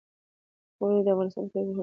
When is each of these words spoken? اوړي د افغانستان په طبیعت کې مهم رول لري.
اوړي 0.79 0.99
د 1.05 1.07
افغانستان 1.13 1.45
په 1.45 1.49
طبیعت 1.49 1.53
کې 1.53 1.61
مهم 1.65 1.69
رول 1.71 1.75
لري. 1.75 1.79